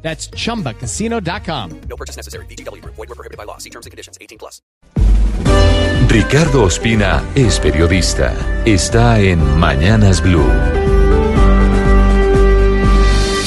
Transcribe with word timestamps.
That's 0.00 0.30
chumbacasino.com. 0.30 1.80
No 1.88 1.96
purchase 1.96 2.16
necessary. 2.16 2.46
BGW. 2.46 2.82
Void 2.84 2.96
were 2.96 3.14
prohibited 3.14 3.36
by 3.36 3.44
law. 3.44 3.58
See 3.58 3.70
terms 3.70 3.84
and 3.84 3.90
conditions. 3.90 4.16
18 4.20 4.38
plus. 4.38 4.62
Ricardo 6.08 6.64
Ospina 6.64 7.22
es 7.34 7.60
periodista. 7.60 8.32
Está 8.64 9.20
en 9.20 9.38
Mañanas 9.58 10.22
Blue. 10.22 10.50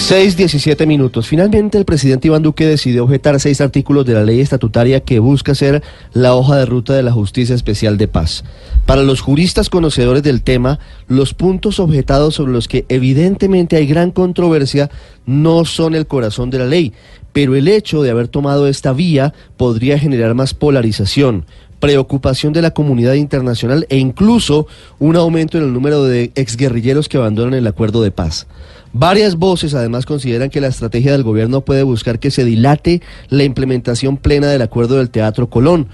6.17 0.02 0.88
minutos. 0.88 1.28
Finalmente, 1.28 1.78
el 1.78 1.86
presidente 1.86 2.28
Iván 2.28 2.42
Duque 2.42 2.66
decidió 2.66 3.04
objetar 3.06 3.40
seis 3.40 3.62
artículos 3.62 4.06
de 4.06 4.16
la 4.16 4.24
ley 4.24 4.42
estatutaria 4.42 5.00
que 5.00 5.20
busca 5.20 5.56
ser 5.56 5.84
la 6.12 6.34
hoja 6.34 6.58
de 6.58 6.66
ruta 6.66 6.94
de 6.94 7.04
la 7.04 7.12
Justicia 7.14 7.56
Especial 7.56 7.98
de 7.98 8.08
Paz. 8.08 8.44
Para 8.86 9.04
los 9.04 9.22
juristas 9.22 9.70
conocedores 9.70 10.24
del 10.24 10.42
tema, 10.42 10.80
los 11.08 11.34
puntos 11.34 11.80
objetados 11.80 12.36
sobre 12.36 12.52
los 12.52 12.68
que 12.68 12.86
evidentemente 12.90 13.78
hay 13.78 13.86
gran 13.86 14.12
controversia 14.12 14.90
no 15.26 15.66
son 15.66 15.94
el 15.94 16.08
corazón 16.08 16.50
de 16.50 16.58
la 16.58 16.66
ley, 16.66 16.94
pero 17.32 17.56
el 17.56 17.68
hecho 17.68 18.02
de 18.02 18.10
haber 18.10 18.28
tomado 18.28 18.68
esta 18.68 18.94
vía 18.94 19.34
podría 19.56 20.00
generar 20.00 20.34
más 20.34 20.54
polarización, 20.56 21.46
preocupación 21.80 22.54
de 22.54 22.64
la 22.64 22.72
comunidad 22.72 23.14
internacional 23.14 23.86
e 23.88 23.98
incluso 23.98 24.68
un 25.00 25.16
aumento 25.16 25.58
en 25.58 25.66
el 25.66 25.74
número 25.74 26.04
de 26.04 26.32
exguerrilleros 26.36 27.08
que 27.08 27.18
abandonan 27.18 27.54
el 27.54 27.68
acuerdo 27.68 28.02
de 28.02 28.12
paz. 28.12 28.48
Varias 28.94 29.38
voces 29.38 29.74
además 29.74 30.06
consideran 30.06 30.50
que 30.50 30.60
la 30.60 30.68
estrategia 30.68 31.14
del 31.14 31.24
gobierno 31.24 31.62
puede 31.62 31.84
buscar 31.84 32.20
que 32.20 32.30
se 32.30 32.44
dilate 32.44 33.02
la 33.30 33.46
implementación 33.46 34.18
plena 34.18 34.48
del 34.48 34.62
acuerdo 34.62 34.98
del 34.98 35.10
Teatro 35.10 35.50
Colón, 35.50 35.88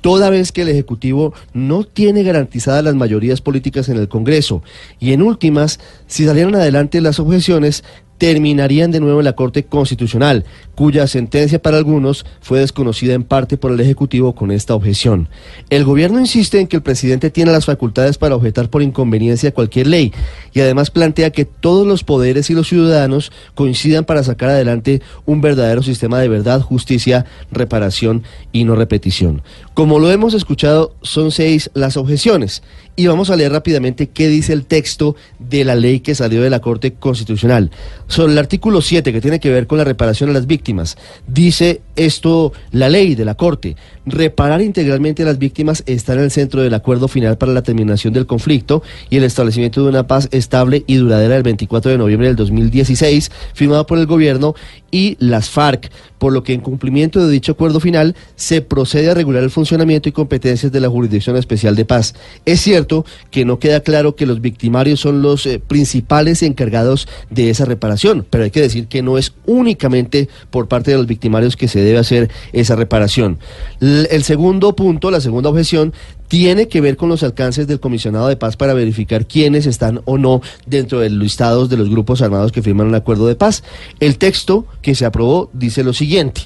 toda 0.00 0.30
vez 0.30 0.52
que 0.52 0.62
el 0.62 0.68
Ejecutivo 0.68 1.32
no 1.52 1.82
tiene 1.82 2.22
garantizadas 2.22 2.84
las 2.84 2.94
mayorías 2.94 3.40
políticas 3.40 3.88
en 3.88 3.96
el 3.96 4.06
Congreso. 4.06 4.62
Y 5.00 5.14
en 5.14 5.22
últimas, 5.22 5.80
si 6.06 6.26
salieran 6.26 6.54
adelante 6.54 7.00
las 7.00 7.18
objeciones, 7.18 7.82
terminarían 8.18 8.90
de 8.90 9.00
nuevo 9.00 9.20
en 9.20 9.24
la 9.24 9.34
Corte 9.34 9.64
Constitucional, 9.64 10.44
cuya 10.74 11.06
sentencia 11.06 11.60
para 11.60 11.76
algunos 11.76 12.24
fue 12.40 12.60
desconocida 12.60 13.14
en 13.14 13.24
parte 13.24 13.56
por 13.56 13.72
el 13.72 13.80
Ejecutivo 13.80 14.34
con 14.34 14.50
esta 14.50 14.74
objeción. 14.74 15.28
El 15.70 15.84
gobierno 15.84 16.20
insiste 16.20 16.60
en 16.60 16.66
que 16.66 16.76
el 16.76 16.82
presidente 16.82 17.30
tiene 17.30 17.52
las 17.52 17.66
facultades 17.66 18.18
para 18.18 18.34
objetar 18.34 18.70
por 18.70 18.82
inconveniencia 18.82 19.52
cualquier 19.52 19.86
ley 19.86 20.12
y 20.52 20.60
además 20.60 20.90
plantea 20.90 21.30
que 21.30 21.44
todos 21.44 21.86
los 21.86 22.04
poderes 22.04 22.50
y 22.50 22.54
los 22.54 22.68
ciudadanos 22.68 23.32
coincidan 23.54 24.04
para 24.04 24.22
sacar 24.22 24.50
adelante 24.50 25.02
un 25.26 25.40
verdadero 25.40 25.82
sistema 25.82 26.18
de 26.18 26.28
verdad, 26.28 26.60
justicia, 26.60 27.26
reparación 27.50 28.22
y 28.52 28.64
no 28.64 28.76
repetición. 28.76 29.42
Como 29.74 29.98
lo 29.98 30.10
hemos 30.10 30.34
escuchado, 30.34 30.94
son 31.02 31.30
seis 31.30 31.70
las 31.74 31.96
objeciones 31.96 32.62
y 32.96 33.06
vamos 33.06 33.30
a 33.30 33.36
leer 33.36 33.52
rápidamente 33.52 34.08
qué 34.08 34.28
dice 34.28 34.52
el 34.52 34.66
texto 34.66 35.16
de 35.38 35.64
la 35.64 35.74
ley 35.74 36.00
que 36.00 36.14
salió 36.14 36.42
de 36.42 36.50
la 36.50 36.60
Corte 36.60 36.94
Constitucional. 36.94 37.70
Sobre 38.06 38.32
el 38.32 38.38
artículo 38.38 38.80
7 38.80 39.12
que 39.12 39.20
tiene 39.20 39.40
que 39.40 39.50
ver 39.50 39.66
con 39.66 39.78
la 39.78 39.84
reparación 39.84 40.30
a 40.30 40.32
las 40.32 40.46
víctimas, 40.46 40.96
dice 41.26 41.80
esto 41.96 42.52
la 42.70 42.88
ley 42.88 43.14
de 43.14 43.24
la 43.24 43.34
Corte. 43.34 43.76
Reparar 44.06 44.60
integralmente 44.60 45.22
a 45.22 45.26
las 45.26 45.38
víctimas 45.38 45.82
está 45.86 46.12
en 46.14 46.20
el 46.20 46.30
centro 46.30 46.60
del 46.60 46.74
acuerdo 46.74 47.08
final 47.08 47.38
para 47.38 47.52
la 47.52 47.62
terminación 47.62 48.12
del 48.12 48.26
conflicto 48.26 48.82
y 49.08 49.16
el 49.16 49.24
establecimiento 49.24 49.82
de 49.82 49.88
una 49.88 50.06
paz 50.06 50.28
estable 50.30 50.84
y 50.86 50.96
duradera 50.96 51.36
el 51.36 51.42
24 51.42 51.90
de 51.90 51.98
noviembre 51.98 52.28
del 52.28 52.36
2016, 52.36 53.30
firmado 53.54 53.86
por 53.86 53.98
el 53.98 54.06
gobierno 54.06 54.54
y 54.90 55.16
las 55.18 55.50
FARC, 55.50 55.90
por 56.18 56.32
lo 56.32 56.42
que 56.42 56.52
en 56.52 56.60
cumplimiento 56.60 57.24
de 57.24 57.32
dicho 57.32 57.52
acuerdo 57.52 57.80
final 57.80 58.14
se 58.36 58.62
procede 58.62 59.10
a 59.10 59.14
regular 59.14 59.42
el 59.42 59.50
funcionamiento 59.50 60.08
y 60.08 60.12
competencias 60.12 60.70
de 60.70 60.80
la 60.80 60.88
Jurisdicción 60.88 61.36
Especial 61.36 61.74
de 61.74 61.84
Paz. 61.84 62.14
Es 62.44 62.60
cierto 62.60 63.04
que 63.30 63.44
no 63.44 63.58
queda 63.58 63.80
claro 63.80 64.14
que 64.16 64.26
los 64.26 64.40
victimarios 64.40 65.00
son 65.00 65.22
los 65.22 65.46
eh, 65.46 65.58
principales 65.58 66.42
encargados 66.42 67.08
de 67.30 67.50
esa 67.50 67.64
reparación, 67.64 68.26
pero 68.28 68.44
hay 68.44 68.50
que 68.50 68.60
decir 68.60 68.86
que 68.86 69.02
no 69.02 69.18
es 69.18 69.32
únicamente 69.46 70.28
por 70.50 70.68
parte 70.68 70.92
de 70.92 70.96
los 70.96 71.06
victimarios 71.06 71.56
que 71.56 71.68
se 71.68 71.80
debe 71.84 71.98
hacer 71.98 72.30
esa 72.52 72.76
reparación. 72.76 73.38
El 73.80 74.22
segundo 74.24 74.74
punto, 74.74 75.10
la 75.10 75.20
segunda 75.20 75.50
objeción, 75.50 75.92
tiene 76.28 76.68
que 76.68 76.80
ver 76.80 76.96
con 76.96 77.08
los 77.08 77.22
alcances 77.22 77.66
del 77.66 77.80
comisionado 77.80 78.28
de 78.28 78.36
paz 78.36 78.56
para 78.56 78.74
verificar 78.74 79.26
quiénes 79.26 79.66
están 79.66 80.00
o 80.04 80.18
no 80.18 80.40
dentro 80.66 81.00
de 81.00 81.10
los 81.10 81.22
listados 81.22 81.68
de 81.68 81.76
los 81.76 81.90
grupos 81.90 82.22
armados 82.22 82.50
que 82.50 82.62
firman 82.62 82.86
un 82.86 82.94
acuerdo 82.94 83.26
de 83.26 83.36
paz. 83.36 83.62
El 84.00 84.18
texto 84.18 84.66
que 84.82 84.94
se 84.94 85.04
aprobó 85.04 85.50
dice 85.52 85.84
lo 85.84 85.92
siguiente. 85.92 86.42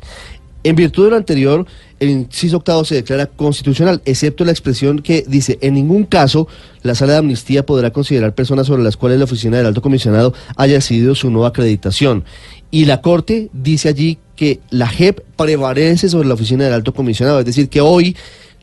En 0.69 0.77
virtud 0.77 1.05
de 1.05 1.11
lo 1.13 1.17
anterior, 1.17 1.65
el 1.99 2.11
inciso 2.11 2.59
octavo 2.59 2.85
se 2.85 2.97
declara 2.97 3.25
constitucional, 3.25 4.03
excepto 4.05 4.45
la 4.45 4.51
expresión 4.51 4.99
que 4.99 5.25
dice, 5.27 5.59
en 5.63 5.73
ningún 5.73 6.05
caso 6.05 6.47
la 6.83 6.95
sala 6.95 7.15
de 7.15 7.21
amnistía 7.21 7.65
podrá 7.65 7.91
considerar 7.91 8.35
personas 8.35 8.67
sobre 8.67 8.83
las 8.83 8.99
cuales 8.99 9.17
la 9.17 9.25
oficina 9.25 9.57
del 9.57 9.65
alto 9.65 9.81
comisionado 9.81 10.35
haya 10.57 10.75
decidido 10.75 11.15
su 11.15 11.31
nueva 11.31 11.49
acreditación. 11.49 12.25
Y 12.71 12.85
la 12.85 13.01
Corte 13.01 13.49
dice 13.55 13.89
allí 13.89 14.19
que 14.37 14.61
la 14.69 14.89
JEP 14.89 15.21
prevalece 15.39 16.11
sobre 16.11 16.29
la 16.29 16.35
oficina 16.35 16.65
del 16.65 16.75
alto 16.75 16.93
comisionado, 16.93 17.39
es 17.39 17.47
decir, 17.47 17.71
que 17.71 17.81
hoy 17.81 18.15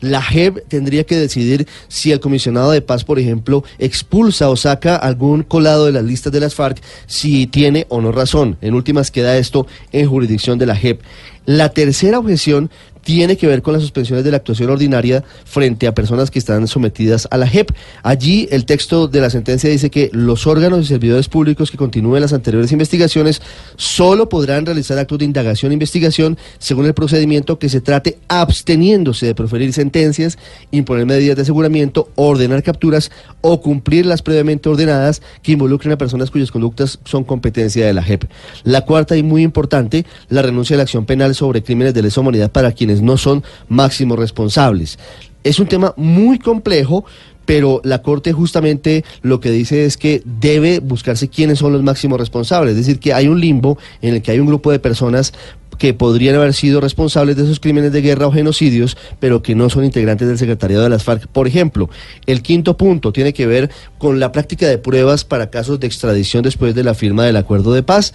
la 0.02 0.22
JEP 0.22 0.68
tendría 0.68 1.06
que 1.06 1.16
decidir 1.16 1.68
si 1.88 2.12
el 2.12 2.20
comisionado 2.20 2.72
de 2.72 2.82
paz, 2.82 3.04
por 3.04 3.20
ejemplo, 3.20 3.64
expulsa 3.80 4.50
o 4.50 4.56
saca 4.56 4.96
algún 4.96 5.44
colado 5.44 5.86
de 5.86 5.92
las 5.92 6.04
listas 6.04 6.32
de 6.32 6.40
las 6.40 6.56
FARC, 6.56 6.82
si 7.08 7.48
tiene 7.48 7.86
o 7.90 8.02
no 8.02 8.12
razón. 8.12 8.58
En 8.62 8.74
últimas 8.74 9.12
queda 9.12 9.38
esto 9.38 9.68
en 9.92 10.10
jurisdicción 10.10 10.60
de 10.60 10.66
la 10.66 10.76
JEP. 10.76 11.02
La 11.46 11.70
tercera 11.70 12.20
objeción 12.20 12.72
tiene 13.06 13.38
que 13.38 13.46
ver 13.46 13.62
con 13.62 13.74
las 13.74 13.84
suspensiones 13.84 14.26
de 14.26 14.32
la 14.32 14.38
actuación 14.38 14.72
ordinaria 14.72 15.24
frente 15.46 15.86
a 15.86 15.94
personas 15.94 16.32
que 16.32 16.40
están 16.40 16.68
sometidas 16.68 17.28
a 17.30 17.38
la 17.38 17.48
JEP. 17.48 17.70
Allí 18.02 18.48
el 18.50 18.66
texto 18.66 19.08
de 19.08 19.22
la 19.22 19.30
sentencia 19.30 19.70
dice 19.70 19.92
que 19.92 20.10
los 20.12 20.48
órganos 20.48 20.82
y 20.82 20.86
servidores 20.88 21.30
públicos 21.30 21.70
que 21.70 21.78
continúen 21.78 22.22
las 22.22 22.34
anteriores 22.34 22.72
investigaciones 22.72 23.44
solo 23.76 24.28
podrán 24.28 24.66
realizar 24.66 24.98
actos 24.98 25.20
de 25.20 25.26
indagación 25.26 25.72
e 25.72 25.74
investigación 25.74 26.36
según 26.58 26.88
el 26.88 26.96
procedimiento 26.96 27.60
que 27.60 27.70
se 27.70 27.80
trate 27.80 28.18
absteniéndose 28.28 29.28
de 29.28 29.36
proferir 29.36 29.72
sentencias, 29.72 30.40
imponer 30.72 31.06
medidas 31.06 31.36
de 31.36 31.44
aseguramiento, 31.44 32.10
ordenar 32.16 32.64
capturas 32.64 33.12
o 33.42 33.62
cumplir 33.62 34.08
las 34.08 34.24
previamente 34.24 34.68
ordenadas 34.68 35.22
que 35.44 35.52
involucren 35.52 35.94
a 35.94 35.98
personas 36.00 36.32
cuyas 36.32 36.50
conductas 36.50 36.98
son 37.06 37.24
competencia 37.24 37.86
de 37.86 37.94
la 37.94 38.02
JEP. 38.02 38.24
La 38.64 38.82
cuarta 38.82 39.16
y 39.16 39.22
muy 39.22 39.44
importante, 39.44 40.08
la 40.30 40.42
renuncia 40.42 40.74
a 40.76 40.78
la 40.78 40.84
acción 40.84 41.06
penal 41.06 41.36
sobre 41.36 41.62
crímenes 41.62 41.94
de 41.94 42.02
lesa 42.02 42.22
humanidad 42.22 42.52
para 42.52 42.72
quienes 42.72 42.95
no 43.02 43.18
son 43.18 43.44
máximos 43.70 44.18
responsables. 44.20 45.00
Es 45.44 45.60
un 45.60 45.68
tema 45.68 45.94
muy 45.98 46.40
complejo, 46.40 47.06
pero 47.46 47.82
la 47.84 48.02
Corte 48.02 48.34
justamente 48.34 49.06
lo 49.22 49.40
que 49.40 49.52
dice 49.52 49.86
es 49.86 49.98
que 49.98 50.22
debe 50.26 50.80
buscarse 50.80 51.30
quiénes 51.30 51.60
son 51.60 51.74
los 51.74 51.84
máximos 51.84 52.20
responsables, 52.20 52.72
es 52.72 52.78
decir, 52.78 53.00
que 53.00 53.14
hay 53.14 53.28
un 53.28 53.40
limbo 53.40 53.78
en 54.02 54.16
el 54.16 54.22
que 54.22 54.32
hay 54.32 54.40
un 54.40 54.48
grupo 54.48 54.72
de 54.72 54.80
personas 54.80 55.34
que 55.78 55.94
podrían 55.94 56.36
haber 56.36 56.54
sido 56.54 56.82
responsables 56.82 57.36
de 57.36 57.44
esos 57.44 57.60
crímenes 57.60 57.92
de 57.92 58.02
guerra 58.02 58.28
o 58.28 58.32
genocidios, 58.32 58.98
pero 59.20 59.42
que 59.42 59.56
no 59.56 59.70
son 59.70 59.84
integrantes 59.84 60.28
del 60.28 60.38
secretariado 60.38 60.84
de 60.84 60.90
las 60.90 61.04
FARC. 61.04 61.28
Por 61.28 61.48
ejemplo, 61.48 61.90
el 62.26 62.42
quinto 62.42 62.78
punto 62.78 63.12
tiene 63.12 63.34
que 63.34 63.46
ver 63.46 63.70
con 63.98 64.20
la 64.20 64.32
práctica 64.32 64.68
de 64.68 64.78
pruebas 64.78 65.26
para 65.26 65.50
casos 65.50 65.80
de 65.80 65.88
extradición 65.88 66.44
después 66.44 66.76
de 66.76 66.84
la 66.84 66.94
firma 66.94 67.26
del 67.26 67.36
acuerdo 67.36 67.74
de 67.74 67.84
paz. 67.84 68.14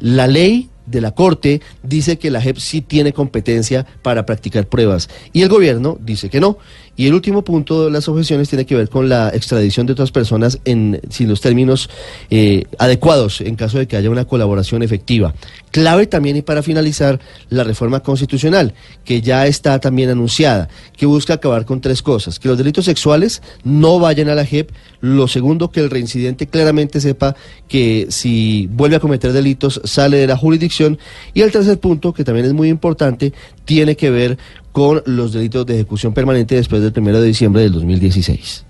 La 0.00 0.26
ley 0.26 0.70
de 0.86 1.00
la 1.00 1.12
Corte 1.12 1.60
dice 1.82 2.18
que 2.18 2.30
la 2.30 2.40
JEP 2.40 2.58
sí 2.58 2.80
tiene 2.80 3.12
competencia 3.12 3.86
para 4.02 4.26
practicar 4.26 4.66
pruebas 4.66 5.08
y 5.32 5.42
el 5.42 5.48
gobierno 5.48 5.98
dice 6.00 6.28
que 6.28 6.40
no. 6.40 6.58
Y 6.94 7.06
el 7.06 7.14
último 7.14 7.42
punto 7.42 7.86
de 7.86 7.90
las 7.90 8.06
objeciones 8.06 8.50
tiene 8.50 8.66
que 8.66 8.76
ver 8.76 8.90
con 8.90 9.08
la 9.08 9.30
extradición 9.30 9.86
de 9.86 9.94
otras 9.94 10.10
personas 10.10 10.58
en, 10.66 11.00
sin 11.08 11.26
los 11.26 11.40
términos 11.40 11.88
eh, 12.28 12.64
adecuados 12.78 13.40
en 13.40 13.56
caso 13.56 13.78
de 13.78 13.88
que 13.88 13.96
haya 13.96 14.10
una 14.10 14.26
colaboración 14.26 14.82
efectiva. 14.82 15.34
Clave 15.70 16.06
también 16.06 16.36
y 16.36 16.42
para 16.42 16.62
finalizar 16.62 17.18
la 17.48 17.64
reforma 17.64 18.00
constitucional, 18.00 18.74
que 19.06 19.22
ya 19.22 19.46
está 19.46 19.78
también 19.78 20.10
anunciada, 20.10 20.68
que 20.94 21.06
busca 21.06 21.34
acabar 21.34 21.64
con 21.64 21.80
tres 21.80 22.02
cosas, 22.02 22.38
que 22.38 22.48
los 22.48 22.58
delitos 22.58 22.84
sexuales 22.84 23.42
no 23.64 23.98
vayan 23.98 24.28
a 24.28 24.34
la 24.34 24.44
JEP, 24.44 24.70
lo 25.00 25.28
segundo, 25.28 25.70
que 25.70 25.80
el 25.80 25.88
reincidente 25.88 26.46
claramente 26.46 27.00
sepa 27.00 27.34
que 27.68 28.08
si 28.10 28.68
vuelve 28.70 28.96
a 28.96 29.00
cometer 29.00 29.32
delitos 29.32 29.80
sale 29.84 30.18
de 30.18 30.26
la 30.26 30.36
y 31.34 31.40
el 31.40 31.50
tercer 31.50 31.78
punto, 31.78 32.12
que 32.12 32.24
también 32.24 32.46
es 32.46 32.52
muy 32.52 32.68
importante, 32.68 33.32
tiene 33.64 33.96
que 33.96 34.10
ver 34.10 34.38
con 34.72 35.02
los 35.06 35.32
delitos 35.32 35.66
de 35.66 35.74
ejecución 35.74 36.14
permanente 36.14 36.54
después 36.54 36.82
del 36.82 36.92
1 36.96 37.20
de 37.20 37.26
diciembre 37.26 37.62
del 37.62 37.72
2016. 37.72 38.64